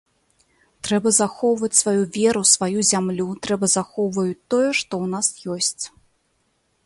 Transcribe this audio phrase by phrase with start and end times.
[0.85, 5.27] Трэба захоўваць сваю веру, сваю зямлю, трэба захоўваюць тое, што ў нас
[5.57, 5.83] ёсць.